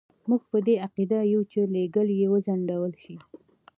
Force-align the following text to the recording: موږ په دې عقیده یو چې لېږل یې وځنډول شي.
موږ 0.27 0.41
په 0.51 0.57
دې 0.65 0.75
عقیده 0.85 1.19
یو 1.33 1.41
چې 1.51 1.59
لېږل 1.73 2.07
یې 2.19 2.27
وځنډول 2.31 2.93
شي. 3.03 3.15